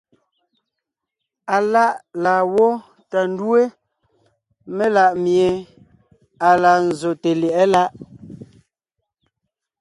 Aláʼ 1.55 1.93
laa 2.23 2.41
gwó 2.51 2.67
tà 3.09 3.19
ńdúe 3.31 3.61
melaʼmie 4.75 5.47
à 6.47 6.49
laa 6.63 6.79
nzsòte 6.87 7.29
lyɛ̌ʼɛ 7.41 7.63
láʼ. 7.73 7.89